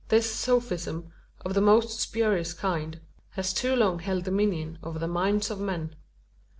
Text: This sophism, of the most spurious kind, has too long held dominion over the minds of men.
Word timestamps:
This 0.07 0.33
sophism, 0.33 1.11
of 1.45 1.53
the 1.53 1.61
most 1.61 1.99
spurious 1.99 2.55
kind, 2.55 2.99
has 3.33 3.53
too 3.53 3.75
long 3.75 3.99
held 3.99 4.23
dominion 4.23 4.79
over 4.81 4.97
the 4.97 5.07
minds 5.07 5.51
of 5.51 5.59
men. 5.59 5.95